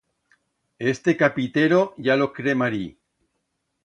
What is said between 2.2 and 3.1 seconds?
cremarí.